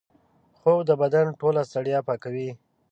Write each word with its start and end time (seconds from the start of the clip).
خوب 0.57 0.79
د 0.89 0.91
بدن 1.01 1.25
ټوله 1.39 1.61
ستړیا 1.69 1.99
پاکوي 2.07 2.49